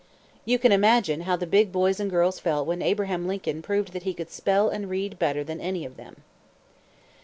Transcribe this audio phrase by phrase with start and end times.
[0.45, 4.01] You can imagine how the big boys and girls felt when Abraham Lincoln proved that
[4.01, 6.23] he could spell and read better than any of them.